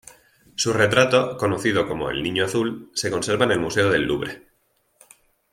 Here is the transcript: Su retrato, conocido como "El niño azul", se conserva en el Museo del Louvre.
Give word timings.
Su 0.55 0.73
retrato, 0.73 1.37
conocido 1.37 1.87
como 1.87 2.09
"El 2.09 2.23
niño 2.23 2.43
azul", 2.43 2.89
se 2.95 3.11
conserva 3.11 3.45
en 3.45 3.51
el 3.51 3.59
Museo 3.59 3.91
del 3.91 4.05
Louvre. 4.07 4.41